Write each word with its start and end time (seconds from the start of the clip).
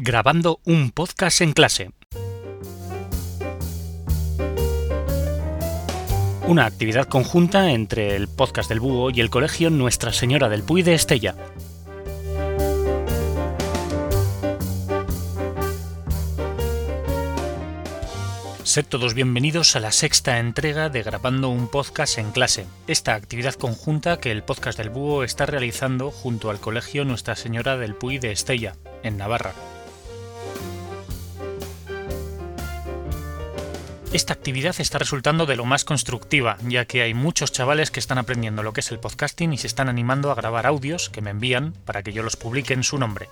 grabando 0.00 0.60
un 0.64 0.92
podcast 0.92 1.40
en 1.40 1.52
clase. 1.52 1.90
Una 6.46 6.66
actividad 6.66 7.08
conjunta 7.08 7.72
entre 7.72 8.14
el 8.14 8.28
podcast 8.28 8.68
del 8.68 8.78
Búho 8.78 9.10
y 9.10 9.20
el 9.20 9.28
colegio 9.28 9.70
Nuestra 9.70 10.12
Señora 10.12 10.48
del 10.48 10.62
Puy 10.62 10.82
de 10.82 10.94
Estella. 10.94 11.34
Sed 18.62 18.86
todos 18.86 19.14
bienvenidos 19.14 19.74
a 19.74 19.80
la 19.80 19.90
sexta 19.90 20.38
entrega 20.38 20.90
de 20.90 21.02
Grabando 21.02 21.48
un 21.48 21.66
podcast 21.68 22.18
en 22.18 22.30
clase, 22.30 22.66
esta 22.86 23.14
actividad 23.14 23.54
conjunta 23.54 24.20
que 24.20 24.30
el 24.30 24.44
podcast 24.44 24.78
del 24.78 24.90
Búho 24.90 25.24
está 25.24 25.46
realizando 25.46 26.12
junto 26.12 26.50
al 26.50 26.60
Colegio 26.60 27.04
Nuestra 27.04 27.34
Señora 27.34 27.76
del 27.76 27.96
Puy 27.96 28.18
de 28.18 28.30
Estella, 28.30 28.76
en 29.02 29.16
Navarra. 29.16 29.54
Esta 34.10 34.32
actividad 34.32 34.74
está 34.78 34.96
resultando 34.96 35.44
de 35.44 35.54
lo 35.54 35.66
más 35.66 35.84
constructiva, 35.84 36.56
ya 36.66 36.86
que 36.86 37.02
hay 37.02 37.12
muchos 37.12 37.52
chavales 37.52 37.90
que 37.90 38.00
están 38.00 38.16
aprendiendo 38.16 38.62
lo 38.62 38.72
que 38.72 38.80
es 38.80 38.90
el 38.90 38.98
podcasting 38.98 39.52
y 39.52 39.58
se 39.58 39.66
están 39.66 39.90
animando 39.90 40.30
a 40.30 40.34
grabar 40.34 40.66
audios 40.66 41.10
que 41.10 41.20
me 41.20 41.28
envían 41.28 41.74
para 41.84 42.02
que 42.02 42.14
yo 42.14 42.22
los 42.22 42.34
publique 42.34 42.72
en 42.72 42.84
su 42.84 42.96
nombre. 42.96 43.28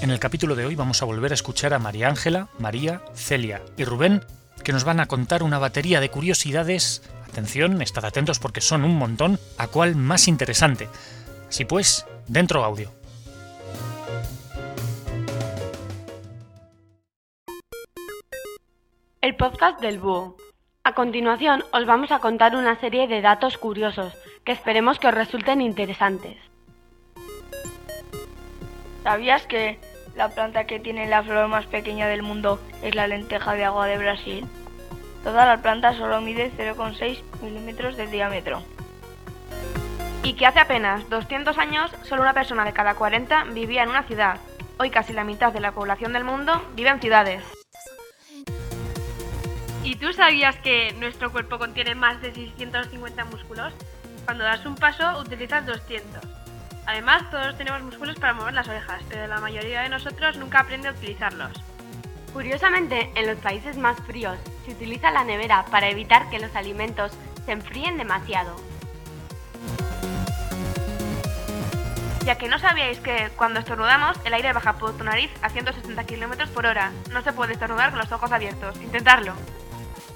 En 0.00 0.12
el 0.12 0.20
capítulo 0.20 0.54
de 0.54 0.64
hoy 0.64 0.76
vamos 0.76 1.02
a 1.02 1.06
volver 1.06 1.32
a 1.32 1.34
escuchar 1.34 1.74
a 1.74 1.80
María 1.80 2.06
Ángela, 2.06 2.48
María, 2.60 3.02
Celia 3.16 3.62
y 3.76 3.82
Rubén, 3.82 4.24
que 4.62 4.72
nos 4.72 4.84
van 4.84 5.00
a 5.00 5.06
contar 5.06 5.42
una 5.42 5.58
batería 5.58 5.98
de 5.98 6.08
curiosidades. 6.08 7.02
Atención, 7.28 7.82
estad 7.82 8.04
atentos 8.04 8.38
porque 8.38 8.60
son 8.60 8.84
un 8.84 8.94
montón, 8.94 9.40
a 9.58 9.66
cuál 9.66 9.96
más 9.96 10.28
interesante. 10.28 10.88
Así 11.48 11.64
pues, 11.64 12.06
dentro 12.28 12.62
audio. 12.62 12.95
El 19.26 19.34
podcast 19.34 19.80
del 19.80 19.98
búho. 19.98 20.36
A 20.84 20.92
continuación 20.94 21.64
os 21.72 21.84
vamos 21.84 22.12
a 22.12 22.20
contar 22.20 22.54
una 22.54 22.78
serie 22.78 23.08
de 23.08 23.20
datos 23.20 23.58
curiosos 23.58 24.16
que 24.44 24.52
esperemos 24.52 25.00
que 25.00 25.08
os 25.08 25.14
resulten 25.14 25.60
interesantes. 25.60 26.36
¿Sabías 29.02 29.44
que 29.48 29.80
la 30.14 30.28
planta 30.28 30.66
que 30.66 30.78
tiene 30.78 31.08
la 31.08 31.24
flor 31.24 31.48
más 31.48 31.66
pequeña 31.66 32.06
del 32.06 32.22
mundo 32.22 32.60
es 32.84 32.94
la 32.94 33.08
lenteja 33.08 33.54
de 33.54 33.64
agua 33.64 33.88
de 33.88 33.98
Brasil? 33.98 34.46
Toda 35.24 35.44
la 35.44 35.60
planta 35.60 35.92
solo 35.94 36.20
mide 36.20 36.52
0,6 36.56 37.20
milímetros 37.42 37.96
de 37.96 38.06
diámetro. 38.06 38.62
Y 40.22 40.34
que 40.34 40.46
hace 40.46 40.60
apenas 40.60 41.10
200 41.10 41.58
años 41.58 41.90
solo 42.04 42.22
una 42.22 42.32
persona 42.32 42.64
de 42.64 42.72
cada 42.72 42.94
40 42.94 43.42
vivía 43.46 43.82
en 43.82 43.88
una 43.88 44.04
ciudad. 44.04 44.38
Hoy 44.78 44.90
casi 44.90 45.12
la 45.12 45.24
mitad 45.24 45.52
de 45.52 45.58
la 45.58 45.72
población 45.72 46.12
del 46.12 46.22
mundo 46.22 46.62
vive 46.76 46.90
en 46.90 47.00
ciudades. 47.00 47.65
¿Y 49.86 49.94
tú 49.94 50.12
sabías 50.12 50.56
que 50.56 50.92
nuestro 50.98 51.30
cuerpo 51.30 51.60
contiene 51.60 51.94
más 51.94 52.20
de 52.20 52.34
650 52.34 53.24
músculos? 53.26 53.72
Cuando 54.24 54.42
das 54.42 54.66
un 54.66 54.74
paso 54.74 55.20
utilizas 55.20 55.64
200. 55.64 56.24
Además, 56.86 57.30
todos 57.30 57.56
tenemos 57.56 57.82
músculos 57.82 58.18
para 58.18 58.34
mover 58.34 58.52
las 58.52 58.66
orejas, 58.66 59.00
pero 59.08 59.28
la 59.28 59.38
mayoría 59.38 59.82
de 59.82 59.88
nosotros 59.88 60.38
nunca 60.38 60.58
aprende 60.58 60.88
a 60.88 60.90
utilizarlos. 60.90 61.52
Curiosamente, 62.32 63.12
en 63.14 63.28
los 63.28 63.38
países 63.38 63.76
más 63.76 63.96
fríos 64.00 64.36
se 64.64 64.72
utiliza 64.72 65.12
la 65.12 65.22
nevera 65.22 65.64
para 65.70 65.88
evitar 65.88 66.28
que 66.30 66.40
los 66.40 66.56
alimentos 66.56 67.12
se 67.44 67.52
enfríen 67.52 67.96
demasiado. 67.96 68.56
Ya 72.24 72.38
que 72.38 72.48
no 72.48 72.58
sabíais 72.58 72.98
que 72.98 73.30
cuando 73.36 73.60
estornudamos 73.60 74.18
el 74.24 74.34
aire 74.34 74.52
baja 74.52 74.78
por 74.78 74.98
tu 74.98 75.04
nariz 75.04 75.30
a 75.42 75.48
160 75.48 76.02
km 76.06 76.48
por 76.48 76.66
hora. 76.66 76.90
No 77.12 77.22
se 77.22 77.32
puede 77.32 77.52
estornudar 77.52 77.90
con 77.90 78.00
los 78.00 78.10
ojos 78.10 78.32
abiertos. 78.32 78.76
Intentarlo. 78.82 79.34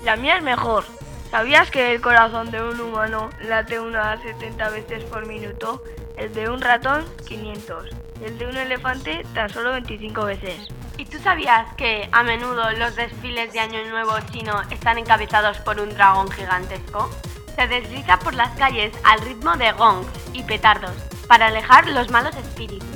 La 0.02 0.16
mía 0.16 0.36
es 0.38 0.42
mejor. 0.42 0.84
¿Sabías 1.30 1.70
que 1.70 1.92
el 1.92 2.00
corazón 2.00 2.50
de 2.50 2.62
un 2.62 2.80
humano 2.80 3.28
late 3.42 3.78
unas 3.78 4.20
70 4.22 4.70
veces 4.70 5.04
por 5.04 5.26
minuto? 5.26 5.84
El 6.16 6.32
de 6.32 6.48
un 6.48 6.60
ratón 6.62 7.04
500. 7.26 7.90
Y 8.20 8.24
el 8.24 8.38
de 8.38 8.46
un 8.46 8.56
elefante 8.56 9.22
tan 9.34 9.50
solo 9.50 9.72
25 9.72 10.24
veces. 10.24 10.68
¿Y 10.96 11.04
tú 11.04 11.18
sabías 11.18 11.74
que 11.74 12.08
a 12.12 12.22
menudo 12.22 12.70
los 12.72 12.96
desfiles 12.96 13.52
de 13.52 13.60
Año 13.60 13.84
Nuevo 13.90 14.18
chino 14.32 14.62
están 14.70 14.96
encabezados 14.96 15.58
por 15.58 15.78
un 15.78 15.90
dragón 15.90 16.30
gigantesco? 16.30 17.10
Se 17.54 17.68
desliza 17.68 18.18
por 18.18 18.32
las 18.32 18.56
calles 18.56 18.94
al 19.04 19.20
ritmo 19.20 19.54
de 19.56 19.72
gongs 19.72 20.08
y 20.32 20.42
petardos 20.44 20.96
para 21.28 21.48
alejar 21.48 21.86
los 21.90 22.10
malos 22.10 22.34
espíritus. 22.36 22.88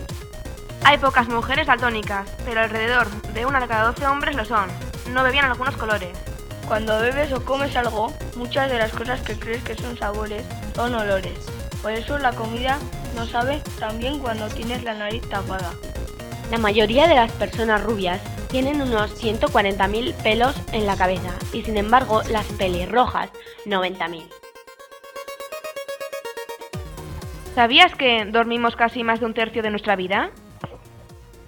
Hay 0.84 0.97
pocas 0.97 1.28
mujeres 1.28 1.66
daltónicas, 1.66 2.28
pero 2.47 2.62
alrededor 2.62 3.10
de 3.10 3.44
una 3.44 3.60
de 3.60 3.69
cada 3.69 3.84
12 3.88 4.06
hombres 4.06 4.36
lo 4.36 4.44
son. 4.47 4.69
No 5.12 5.22
bebían 5.22 5.44
algunos 5.44 5.76
colores. 5.76 6.34
Cuando 6.67 6.99
bebes 6.99 7.33
o 7.33 7.45
comes 7.45 7.77
algo, 7.77 8.13
muchas 8.37 8.71
de 8.71 8.79
las 8.79 8.93
cosas 8.93 9.21
que 9.21 9.39
crees 9.39 9.63
que 9.63 9.75
son 9.75 9.97
sabores 9.99 10.45
son 10.75 10.95
olores. 10.95 11.39
Por 11.83 11.93
eso 11.93 12.19
la 12.19 12.33
comida 12.33 12.79
no 13.15 13.27
sabe 13.27 13.61
tan 13.79 13.99
bien 13.99 14.19
cuando 14.19 14.49
tienes 14.49 14.83
la 14.83 14.95
nariz 14.95 15.23
tapada. 15.29 15.73
La 16.51 16.59
mayoría 16.59 17.07
de 17.07 17.15
las 17.15 17.31
personas 17.33 17.83
rubias 17.83 18.21
tienen 18.49 18.81
unos 18.81 19.23
140.000 19.23 20.15
pelos 20.23 20.55
en 20.73 20.87
la 20.87 20.97
cabeza 20.97 21.31
y 21.53 21.63
sin 21.63 21.77
embargo 21.77 22.23
las 22.31 22.47
pelirrojas 22.47 23.31
90.000. 23.67 24.29
¿Sabías 27.55 27.95
que 27.95 28.25
dormimos 28.25 28.75
casi 28.75 29.05
más 29.05 29.21
de 29.21 29.27
un 29.27 29.35
tercio 29.35 29.63
de 29.63 29.71
nuestra 29.71 29.97
vida? 29.97 30.31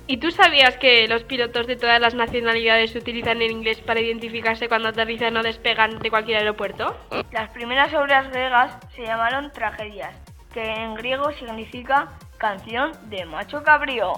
¿Y 0.08 0.18
tú 0.18 0.30
sabías 0.30 0.76
que 0.76 1.08
los 1.08 1.24
pilotos 1.24 1.66
de 1.66 1.74
todas 1.74 2.00
las 2.00 2.14
nacionalidades 2.14 2.94
utilizan 2.94 3.42
el 3.42 3.50
inglés 3.50 3.80
para 3.80 4.00
identificarse 4.00 4.68
cuando 4.68 4.90
aterrizan 4.90 5.36
o 5.36 5.42
despegan 5.42 5.98
de 5.98 6.10
cualquier 6.10 6.38
aeropuerto? 6.38 6.96
Las 7.32 7.50
primeras 7.50 7.92
obras 7.92 8.30
griegas 8.30 8.78
se 8.94 9.02
llamaron 9.02 9.50
tragedias, 9.50 10.14
que 10.54 10.62
en 10.62 10.94
griego 10.94 11.32
significa 11.32 12.12
canción 12.38 12.92
de 13.10 13.24
macho 13.24 13.64
cabrío. 13.64 14.12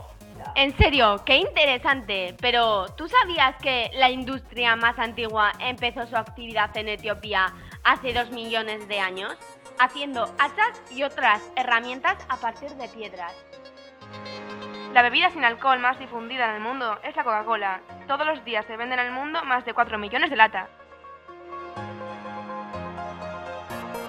En 0.56 0.76
serio, 0.76 1.22
qué 1.24 1.36
interesante. 1.36 2.34
Pero 2.38 2.86
¿tú 2.96 3.08
sabías 3.08 3.56
que 3.56 3.90
la 3.94 4.10
industria 4.10 4.76
más 4.76 4.98
antigua 4.98 5.52
empezó 5.58 6.06
su 6.06 6.16
actividad 6.16 6.76
en 6.76 6.88
Etiopía 6.88 7.46
hace 7.82 8.12
dos 8.12 8.30
millones 8.30 8.86
de 8.88 9.00
años? 9.00 9.34
Haciendo 9.78 10.24
hachas 10.38 10.82
y 10.90 11.02
otras 11.02 11.40
herramientas 11.56 12.18
a 12.28 12.36
partir 12.36 12.70
de 12.72 12.88
piedras. 12.88 13.32
La 14.98 15.02
bebida 15.02 15.30
sin 15.30 15.44
alcohol 15.44 15.78
más 15.78 15.96
difundida 16.00 16.46
en 16.46 16.56
el 16.56 16.60
mundo 16.60 16.98
es 17.04 17.14
la 17.14 17.22
Coca-Cola. 17.22 17.82
Todos 18.08 18.26
los 18.26 18.44
días 18.44 18.66
se 18.66 18.76
venden 18.76 18.98
en 18.98 19.06
el 19.06 19.12
mundo 19.12 19.44
más 19.44 19.64
de 19.64 19.72
4 19.72 19.96
millones 19.96 20.28
de 20.28 20.34
latas. 20.34 20.68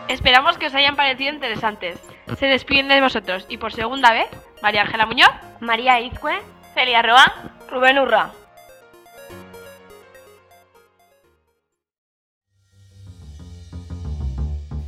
Esperamos 0.08 0.58
que 0.58 0.66
os 0.66 0.74
hayan 0.74 0.96
parecido 0.96 1.32
interesantes. 1.32 2.00
Se 2.40 2.48
despiden 2.48 2.88
de 2.88 3.02
vosotros 3.02 3.46
y 3.50 3.58
por 3.58 3.72
segunda 3.72 4.12
vez, 4.12 4.30
María 4.64 4.82
Ángela 4.82 5.06
Muñoz, 5.06 5.30
María 5.60 6.02
Izcue, 6.02 6.42
Celia 6.74 7.04
Roa, 7.04 7.54
Rubén 7.70 8.00
Urra. 8.00 8.32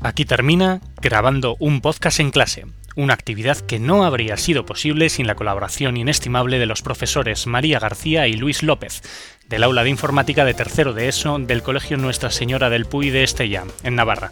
Aquí 0.01 0.25
termina 0.25 0.81
grabando 0.99 1.57
un 1.59 1.79
podcast 1.79 2.19
en 2.21 2.31
clase, 2.31 2.65
una 2.95 3.13
actividad 3.13 3.57
que 3.57 3.79
no 3.79 4.03
habría 4.03 4.37
sido 4.37 4.65
posible 4.65 5.09
sin 5.09 5.27
la 5.27 5.35
colaboración 5.35 5.97
inestimable 5.97 6.59
de 6.59 6.65
los 6.65 6.81
profesores 6.81 7.47
María 7.47 7.79
García 7.79 8.27
y 8.27 8.33
Luis 8.33 8.63
López, 8.63 9.01
del 9.47 9.63
aula 9.63 9.83
de 9.83 9.89
informática 9.89 10.45
de 10.45 10.53
tercero 10.53 10.93
de 10.93 11.07
ESO 11.07 11.39
del 11.39 11.63
Colegio 11.63 11.97
Nuestra 11.97 12.31
Señora 12.31 12.69
del 12.69 12.85
Puy 12.85 13.09
de 13.09 13.23
Estella, 13.23 13.63
en 13.83 13.95
Navarra. 13.95 14.31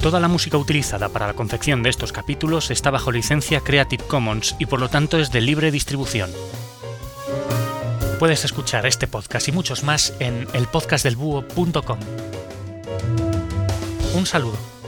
Toda 0.00 0.18
la 0.18 0.28
música 0.28 0.56
utilizada 0.56 1.10
para 1.10 1.26
la 1.26 1.34
confección 1.34 1.82
de 1.82 1.90
estos 1.90 2.12
capítulos 2.12 2.70
está 2.70 2.90
bajo 2.90 3.12
licencia 3.12 3.60
Creative 3.60 4.02
Commons 4.04 4.56
y 4.58 4.66
por 4.66 4.80
lo 4.80 4.88
tanto 4.88 5.18
es 5.18 5.30
de 5.30 5.42
libre 5.42 5.70
distribución. 5.70 6.30
Puedes 8.18 8.44
escuchar 8.44 8.86
este 8.86 9.06
podcast 9.06 9.48
y 9.48 9.52
muchos 9.52 9.82
más 9.82 10.14
en 10.18 10.46
elpodcastdelbúho.com. 10.54 11.98
Un 14.14 14.26
saludo. 14.26 14.79